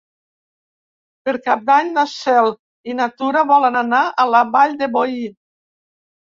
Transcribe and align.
Per 1.27 1.35
Cap 1.47 1.61
d'Any 1.67 1.91
na 1.99 2.07
Cel 2.15 2.51
i 2.93 2.97
na 3.03 3.09
Tura 3.21 3.45
volen 3.53 3.81
anar 3.85 4.03
a 4.27 4.29
la 4.35 4.45
Vall 4.59 4.77
de 4.85 4.91
Boí. 4.99 5.25